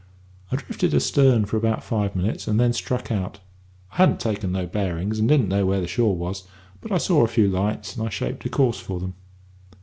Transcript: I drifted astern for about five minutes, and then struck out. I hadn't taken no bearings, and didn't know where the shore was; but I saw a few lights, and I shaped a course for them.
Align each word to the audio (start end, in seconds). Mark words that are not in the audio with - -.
I 0.51 0.55
drifted 0.55 0.95
astern 0.95 1.45
for 1.45 1.57
about 1.57 1.83
five 1.83 2.15
minutes, 2.15 2.47
and 2.47 2.59
then 2.59 2.73
struck 2.73 3.11
out. 3.11 3.39
I 3.91 3.97
hadn't 3.97 4.19
taken 4.19 4.51
no 4.51 4.65
bearings, 4.65 5.19
and 5.19 5.29
didn't 5.29 5.47
know 5.49 5.63
where 5.63 5.79
the 5.79 5.85
shore 5.85 6.15
was; 6.17 6.47
but 6.81 6.91
I 6.91 6.97
saw 6.97 7.23
a 7.23 7.27
few 7.27 7.47
lights, 7.47 7.95
and 7.95 8.07
I 8.07 8.09
shaped 8.09 8.43
a 8.43 8.49
course 8.49 8.79
for 8.79 8.99
them. 8.99 9.13